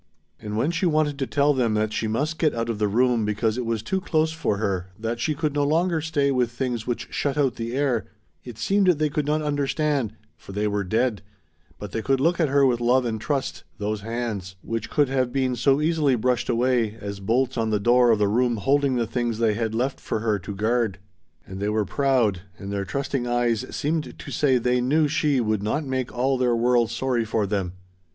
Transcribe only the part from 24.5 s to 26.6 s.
they knew she would not make all their